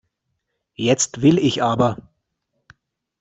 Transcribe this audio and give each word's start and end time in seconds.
Jetzt 0.73 1.21
will 1.21 1.37
ich 1.37 1.61
aber. 1.61 2.09